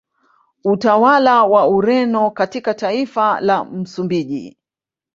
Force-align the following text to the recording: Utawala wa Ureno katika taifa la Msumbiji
Utawala 0.63 1.43
wa 1.43 1.67
Ureno 1.67 2.31
katika 2.31 2.73
taifa 2.73 3.39
la 3.41 3.63
Msumbiji 3.63 4.57